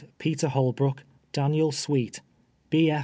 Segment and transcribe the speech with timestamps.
[0.17, 2.21] TETER irOLBUOOK, DAXIKL SWEET,
[2.71, 2.91] B.